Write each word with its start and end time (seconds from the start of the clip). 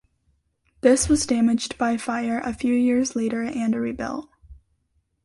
This 0.81 1.07
was 1.07 1.27
damaged 1.27 1.77
by 1.77 1.95
fire 1.95 2.39
a 2.39 2.55
few 2.55 2.73
years 2.73 3.15
later 3.15 3.43
and 3.43 3.75
rebuilt. 3.75 4.31